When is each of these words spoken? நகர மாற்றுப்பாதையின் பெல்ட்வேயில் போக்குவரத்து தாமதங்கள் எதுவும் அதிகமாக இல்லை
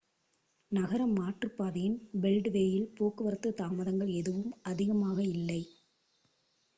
நகர 0.71 1.01
மாற்றுப்பாதையின் 1.07 1.97
பெல்ட்வேயில் 2.21 2.87
போக்குவரத்து 2.97 3.49
தாமதங்கள் 3.53 4.11
எதுவும் 4.13 4.51
அதிகமாக 4.63 5.19
இல்லை 5.27 5.61